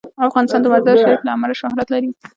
افغانستان 0.27 0.59
د 0.61 0.67
مزارشریف 0.73 1.21
له 1.23 1.31
امله 1.35 1.53
شهرت 1.61 1.87
لري. 1.93 2.09